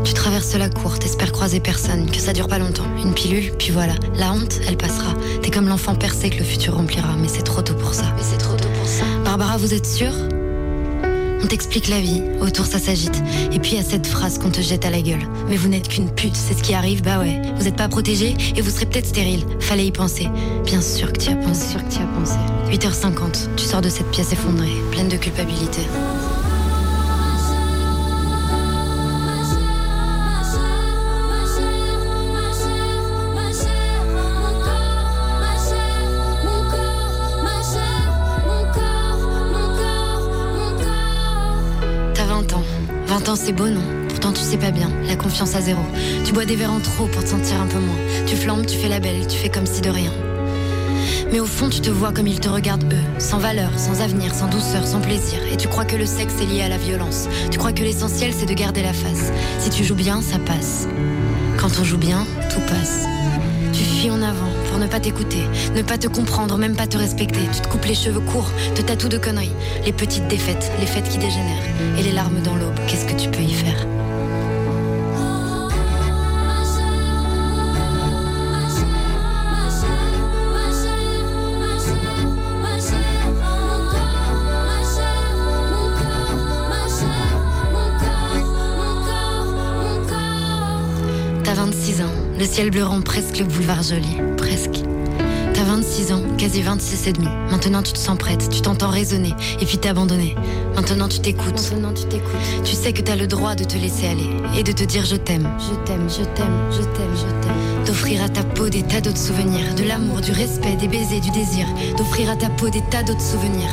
Tu 0.03 0.13
traverses 0.13 0.55
la 0.55 0.69
cour, 0.69 0.99
t'espères 0.99 1.31
croiser 1.31 1.59
personne, 1.59 2.09
que 2.09 2.17
ça 2.17 2.33
dure 2.33 2.47
pas 2.47 2.59
longtemps. 2.59 2.85
Une 3.03 3.13
pilule, 3.13 3.51
puis 3.57 3.71
voilà. 3.71 3.93
La 4.15 4.33
honte, 4.33 4.59
elle 4.67 4.77
passera. 4.77 5.13
T'es 5.41 5.49
comme 5.49 5.67
l'enfant 5.67 5.95
percé 5.95 6.29
que 6.29 6.37
le 6.37 6.43
futur 6.43 6.75
remplira, 6.75 7.15
mais 7.19 7.27
c'est 7.27 7.43
trop 7.43 7.61
tôt 7.61 7.75
pour 7.75 7.93
ça. 7.93 8.05
Mais 8.15 8.23
c'est 8.23 8.37
trop 8.37 8.55
tôt 8.55 8.69
pour 8.77 8.87
ça. 8.87 9.05
Barbara, 9.23 9.57
vous 9.57 9.73
êtes 9.73 9.85
sûre? 9.85 10.13
On 11.43 11.47
t'explique 11.47 11.89
la 11.89 11.99
vie, 11.99 12.21
autour 12.41 12.65
ça 12.65 12.79
s'agite. 12.79 13.21
Et 13.51 13.59
puis 13.59 13.71
il 13.71 13.77
y 13.77 13.79
a 13.79 13.83
cette 13.83 14.07
phrase 14.07 14.37
qu'on 14.39 14.49
te 14.49 14.61
jette 14.61 14.85
à 14.85 14.89
la 14.89 15.01
gueule. 15.01 15.27
Mais 15.49 15.57
vous 15.57 15.67
n'êtes 15.67 15.89
qu'une 15.89 16.09
pute, 16.09 16.35
c'est 16.35 16.57
ce 16.57 16.63
qui 16.63 16.73
arrive, 16.73 17.03
bah 17.03 17.19
ouais. 17.19 17.41
Vous 17.57 17.63
n'êtes 17.65 17.75
pas 17.75 17.89
protégé 17.89 18.35
et 18.55 18.61
vous 18.61 18.69
serez 18.69 18.85
peut-être 18.85 19.07
stérile. 19.07 19.45
Fallait 19.59 19.85
y 19.85 19.91
penser. 19.91 20.29
Bien 20.65 20.81
sûr 20.81 21.11
que 21.11 21.19
tu 21.19 21.29
y 21.29 21.33
as 21.33 21.37
pensé. 21.37 21.67
sûr 21.67 21.83
que 21.85 21.91
tu 21.91 21.99
y 21.99 22.03
as 22.03 22.07
pensé. 22.07 22.37
8h50, 22.71 23.55
tu 23.57 23.65
sors 23.65 23.81
de 23.81 23.89
cette 23.89 24.09
pièce 24.11 24.31
effondrée, 24.31 24.71
pleine 24.91 25.09
de 25.09 25.17
culpabilité. 25.17 25.81
20 43.13 43.29
ans, 43.29 43.35
c'est 43.35 43.53
beau, 43.53 43.67
non? 43.67 43.83
Pourtant, 44.09 44.33
tu 44.33 44.41
sais 44.41 44.57
pas 44.57 44.71
bien. 44.71 44.89
La 45.05 45.15
confiance 45.15 45.53
à 45.53 45.61
zéro. 45.61 45.83
Tu 46.25 46.33
bois 46.33 46.45
des 46.45 46.55
verres 46.55 46.73
en 46.73 46.79
trop 46.79 47.05
pour 47.05 47.23
te 47.23 47.29
sentir 47.29 47.61
un 47.61 47.67
peu 47.67 47.77
moins. 47.77 47.99
Tu 48.25 48.35
flambes, 48.35 48.65
tu 48.65 48.75
fais 48.75 48.89
la 48.89 48.99
belle, 48.99 49.27
tu 49.27 49.37
fais 49.37 49.49
comme 49.49 49.67
si 49.67 49.81
de 49.81 49.91
rien. 49.91 50.11
Mais 51.31 51.39
au 51.39 51.45
fond, 51.45 51.69
tu 51.69 51.79
te 51.79 51.91
vois 51.91 52.11
comme 52.11 52.25
ils 52.25 52.39
te 52.39 52.49
regardent 52.49 52.91
eux, 52.91 53.19
sans 53.19 53.37
valeur, 53.37 53.69
sans 53.77 54.01
avenir, 54.01 54.33
sans 54.33 54.47
douceur, 54.47 54.87
sans 54.87 54.99
plaisir. 54.99 55.37
Et 55.51 55.57
tu 55.57 55.67
crois 55.67 55.85
que 55.85 55.95
le 55.95 56.07
sexe 56.07 56.41
est 56.41 56.47
lié 56.47 56.63
à 56.63 56.69
la 56.69 56.79
violence. 56.79 57.27
Tu 57.51 57.59
crois 57.59 57.71
que 57.71 57.83
l'essentiel, 57.83 58.33
c'est 58.35 58.47
de 58.47 58.53
garder 58.55 58.81
la 58.81 58.93
face. 58.93 59.31
Si 59.59 59.69
tu 59.69 59.83
joues 59.83 59.93
bien, 59.93 60.19
ça 60.23 60.39
passe. 60.39 60.87
Quand 61.59 61.69
on 61.79 61.83
joue 61.83 61.99
bien, 61.99 62.25
tout 62.51 62.61
passe. 62.61 63.05
Tu 63.73 63.83
fuis 63.83 64.09
en 64.09 64.23
avant 64.23 64.52
pour 64.73 64.81
ne 64.81 64.87
pas 64.87 64.99
t'écouter, 64.99 65.43
ne 65.75 65.83
pas 65.83 65.99
te 65.99 66.07
comprendre, 66.07 66.57
même 66.57 66.75
pas 66.75 66.87
te 66.87 66.97
respecter. 66.97 67.41
Tu 67.53 67.61
te 67.61 67.67
coupes 67.67 67.85
les 67.85 67.93
cheveux 67.93 68.21
courts, 68.21 68.49
te 68.73 68.81
tatoues 68.81 69.07
de 69.07 69.19
conneries. 69.19 69.51
Les 69.85 69.93
petites 69.93 70.27
défaites, 70.27 70.71
les 70.79 70.87
fêtes 70.87 71.07
qui 71.07 71.19
dégénèrent. 71.19 71.99
Et 71.99 72.01
les 72.01 72.11
larmes 72.11 72.41
dans 72.41 72.55
l'aube, 72.55 72.73
qu'est-ce 72.87 73.05
que 73.05 73.13
tu 73.13 73.29
peux 73.29 73.43
y 73.43 73.53
faire? 73.53 73.72
Le 92.43 92.49
ciel 92.49 92.71
bleu 92.71 92.83
rend 92.83 92.99
presque 92.99 93.39
le 93.39 93.45
boulevard 93.45 93.83
joli. 93.83 94.17
Presque. 94.35 94.81
T'as 95.53 95.63
26 95.63 96.11
ans, 96.11 96.21
quasi 96.37 96.61
26 96.61 97.07
et 97.07 97.13
demi. 97.13 97.29
Maintenant 97.49 97.81
tu 97.81 97.93
te 97.93 97.97
sens 97.97 98.17
prête, 98.17 98.49
tu 98.49 98.59
t'entends 98.59 98.89
raisonner, 98.89 99.33
et 99.61 99.65
puis 99.65 99.77
t'es 99.77 99.87
abandonnée. 99.87 100.35
Maintenant 100.75 101.07
tu 101.07 101.19
t'écoutes. 101.19 101.53
Maintenant 101.53 101.93
tu 101.93 102.03
t'écoutes. 102.03 102.35
Tu 102.65 102.75
sais 102.75 102.91
que 102.91 103.01
t'as 103.01 103.15
le 103.15 103.27
droit 103.27 103.55
de 103.55 103.63
te 103.63 103.77
laisser 103.77 104.07
aller 104.07 104.27
et 104.57 104.63
de 104.63 104.73
te 104.73 104.83
dire 104.83 105.05
je 105.05 105.15
t'aime. 105.15 105.49
Je 105.57 105.73
t'aime, 105.85 106.09
je 106.09 106.25
t'aime, 106.35 106.59
je 106.71 106.81
t'aime, 106.81 107.15
je 107.15 107.45
t'aime. 107.45 107.85
D'offrir 107.85 108.21
à 108.21 108.27
ta 108.27 108.43
peau 108.43 108.67
des 108.67 108.83
tas 108.83 108.99
d'autres 108.99 109.17
souvenirs. 109.17 109.73
De 109.75 109.85
l'amour, 109.85 110.19
du 110.19 110.33
respect, 110.33 110.75
des 110.75 110.89
baisers, 110.89 111.21
du 111.21 111.31
désir. 111.31 111.65
D'offrir 111.97 112.29
à 112.29 112.35
ta 112.35 112.49
peau 112.49 112.67
des 112.67 112.83
tas 112.89 113.03
d'autres 113.03 113.21
souvenirs. 113.21 113.71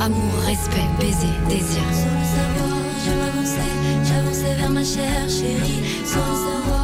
Amour, 0.00 0.32
respect, 0.46 0.86
baiser, 1.00 1.34
désir. 1.48 1.82
Sans 1.90 2.06
le 2.06 2.26
savoir, 2.36 2.78
je 3.04 3.10
m'avançais, 3.10 3.72
j'avançais 4.04 4.54
vers 4.60 4.70
ma 4.70 4.84
chère 4.84 5.28
chérie. 5.28 5.82
Sans 6.06 6.20
le 6.20 6.36
savoir, 6.36 6.81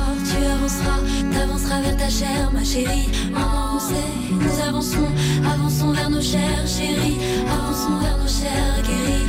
t'avanceras 1.32 1.80
vers 1.80 1.96
ta 1.96 2.08
chère, 2.08 2.50
ma 2.52 2.64
chérie. 2.64 3.08
Avancez, 3.34 3.94
nous 4.30 4.68
avançons, 4.68 5.08
avançons 5.44 5.92
vers 5.92 6.10
nos 6.10 6.20
chères 6.20 6.66
chéries. 6.66 7.18
Avançons 7.46 7.98
vers 8.02 8.18
nos 8.18 8.28
chères 8.28 8.82
guéries, 8.82 9.26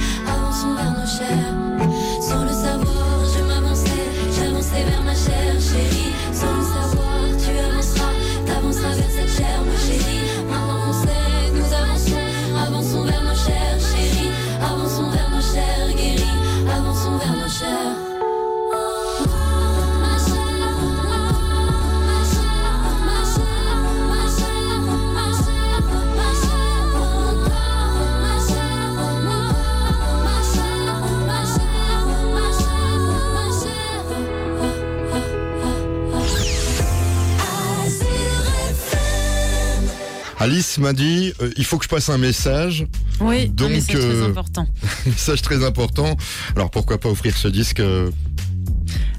Alice 40.40 40.78
m'a 40.78 40.94
dit, 40.94 41.34
euh, 41.42 41.52
il 41.58 41.66
faut 41.66 41.78
que 41.78 41.84
je 41.84 41.90
passe 41.90 42.08
un 42.08 42.18
message, 42.18 42.88
Oui, 43.20 43.50
Donc, 43.50 43.72
un 43.72 43.74
message 43.74 43.98
très 43.98 44.06
euh, 44.06 44.30
important. 44.30 44.68
message 45.06 45.42
très 45.42 45.66
important. 45.66 46.16
Alors 46.56 46.72
pourquoi 46.72 46.98
pas 46.98 47.10
offrir 47.10 47.36
ce 47.36 47.50
disque 47.50 47.82
euh, 47.82 48.10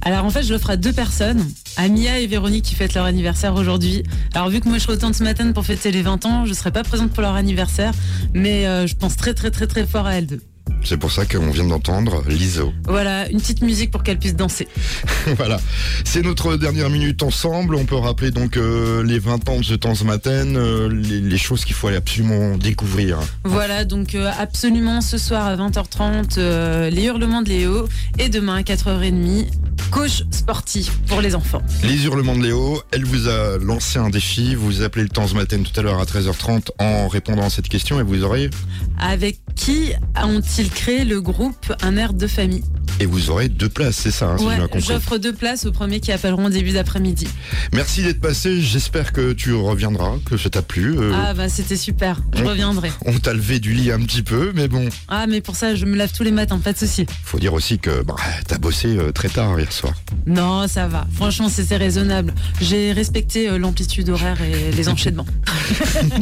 Alors 0.00 0.25
en 0.25 0.31
fait, 0.31 0.43
je 0.45 0.55
l'offre 0.55 0.71
à 0.71 0.79
deux 0.79 0.95
personnes, 0.95 1.47
à 1.77 1.89
Mia 1.89 2.19
et 2.19 2.27
Véronique 2.27 2.65
qui 2.65 2.75
fêtent 2.75 2.95
leur 2.95 3.05
anniversaire 3.05 3.55
aujourd'hui. 3.55 4.03
Alors 4.35 4.49
vu 4.49 4.61
que 4.61 4.69
moi 4.69 4.79
je 4.79 4.87
retourne 4.87 5.12
ce 5.12 5.23
matin 5.23 5.53
pour 5.53 5.67
fêter 5.67 5.91
les 5.91 6.00
20 6.00 6.25
ans, 6.25 6.47
je 6.47 6.55
serai 6.55 6.73
pas 6.73 6.85
présente 6.85 7.11
pour 7.11 7.21
leur 7.21 7.35
anniversaire, 7.35 7.93
mais 8.33 8.67
euh, 8.67 8.87
je 8.87 8.97
pense 8.97 9.17
très 9.17 9.35
très 9.35 9.50
très 9.50 9.67
très 9.67 9.87
fort 9.87 10.07
à 10.07 10.15
elles 10.15 10.27
deux. 10.27 10.41
C'est 10.85 10.97
pour 10.97 11.13
ça 11.13 11.27
qu'on 11.27 11.51
vient 11.51 11.65
d'entendre 11.65 12.23
l'ISO. 12.29 12.73
Voilà, 12.87 13.29
une 13.29 13.41
petite 13.41 13.63
musique 13.63 13.91
pour 13.91 14.03
qu'elles 14.03 14.19
puissent 14.19 14.37
danser. 14.37 14.69
voilà. 15.37 15.61
C'est 16.05 16.23
notre 16.23 16.57
dernière 16.57 16.91
minute 16.91 17.23
ensemble. 17.23 17.75
On 17.75 17.85
peut 17.85 17.97
rappeler 17.97 18.31
donc 18.31 18.57
euh, 18.57 19.03
les 19.03 19.19
20 19.19 19.49
ans 19.49 19.59
de 19.59 19.65
ce 19.65 19.75
temps 19.75 19.95
ce 19.95 20.05
matin, 20.05 20.55
euh, 20.55 20.89
les, 20.89 21.21
les 21.21 21.39
choses 21.39 21.65
qu'il 21.65 21.75
faut 21.75 21.89
aller 21.89 21.97
absolument 21.97 22.57
découvrir. 22.57 23.19
Voilà, 23.45 23.85
donc 23.85 24.15
euh, 24.15 24.31
absolument 24.39 25.01
ce 25.01 25.19
soir 25.19 25.47
à 25.47 25.57
20h30, 25.57 26.35
euh, 26.39 26.91
les 26.91 27.05
hurlements 27.05 27.43
de 27.43 27.49
Léo, 27.49 27.89
et 28.19 28.29
demain 28.29 28.57
à 28.57 28.63
4h30, 28.63 29.47
coach 29.90 30.23
sportif 30.30 30.90
pour 31.09 31.20
les 31.20 31.35
enfants. 31.35 31.62
Les 31.82 32.04
hurlements 32.04 32.37
de 32.37 32.42
Léo, 32.44 32.82
elle 32.92 33.04
vous 33.04 33.28
a 33.28 33.59
lancé 33.59 33.99
un 33.99 34.11
défi. 34.11 34.54
Vous 34.54 34.82
appelez 34.82 35.02
le 35.02 35.09
temps 35.09 35.26
ce 35.26 35.35
matin 35.35 35.59
tout 35.62 35.78
à 35.78 35.82
l'heure 35.82 36.00
à 36.00 36.04
13h30 36.04 36.68
en 36.78 37.09
répondant 37.09 37.44
à 37.44 37.50
cette 37.50 37.68
question 37.68 37.99
et 38.00 38.02
vous 38.02 38.23
aurez 38.23 38.50
Avec 38.99 39.40
qui 39.56 39.92
ont-ils 40.16 40.70
créé 40.70 41.04
le 41.04 41.20
groupe 41.20 41.73
Un 41.82 41.97
air 41.97 42.12
de 42.12 42.26
famille? 42.26 42.62
Et 43.00 43.06
vous 43.06 43.30
aurez 43.30 43.49
deux 43.49 43.68
places, 43.68 43.97
c'est 43.97 44.11
ça, 44.11 44.26
hein, 44.30 44.38
si 44.38 44.44
Ouais, 44.44 44.59
compris. 44.59 44.80
j'offre 44.82 45.16
deux 45.16 45.32
places 45.32 45.64
aux 45.64 45.73
premiers 45.73 46.00
qui 46.00 46.12
appelleront 46.12 46.47
au 46.47 46.50
début 46.50 46.73
d'après-midi. 46.73 47.26
Merci 47.73 48.02
d'être 48.02 48.20
passé. 48.20 48.61
J'espère 48.61 49.12
que 49.12 49.32
tu 49.32 49.54
reviendras, 49.54 50.16
que 50.26 50.37
ça 50.37 50.50
t'a 50.50 50.61
plu. 50.62 50.99
Euh, 50.99 51.12
Ah 51.14 51.32
bah 51.35 51.49
c'était 51.49 51.76
super, 51.76 52.20
je 52.37 52.42
on- 52.44 52.49
reviendrai. 52.49 52.92
On 53.06 53.18
t'a 53.18 53.32
levé 53.32 53.59
du 53.59 53.73
lit 53.73 53.90
un 53.90 54.00
petit 54.00 54.23
peu, 54.23 54.52
mais 54.54 54.68
bon, 54.68 54.88
Ah 55.09 55.26
mais 55.26 55.40
pour 55.40 55.56
ça 55.56 55.75
je 55.75 55.87
me 55.87 55.97
lave 55.97 56.12
tous 56.14 56.23
les 56.25 56.30
matins, 56.30 56.59
pas 56.59 56.73
de 56.75 56.78
souci. 56.78 57.06
faut 57.25 57.38
dire 57.38 57.54
aussi 57.54 57.78
que 57.78 58.02
bah, 58.02 58.16
t'as 58.47 58.59
bossé 58.59 58.88
euh, 58.99 59.12
très 59.12 59.28
tard 59.28 59.59
hier 59.59 59.73
soir. 59.73 59.80
Non 60.27 60.67
ça 60.69 60.87
va, 60.87 61.07
franchement 61.15 61.49
c'est 61.49 61.77
raisonnable. 61.77 62.35
J'ai 62.61 62.93
respecté 62.93 63.49
euh, 63.49 63.59
l'amplitude 63.59 64.09
horaire 64.11 64.41
et 64.43 64.73
les 64.73 64.89
enchaînements. 64.95 65.27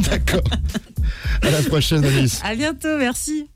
D'accord. 0.09 0.41
À 1.41 1.51
la 1.51 1.61
prochaine, 1.63 2.03
Alice. 2.05 2.41
à 2.43 2.55
bientôt, 2.55 2.97
merci. 2.97 3.47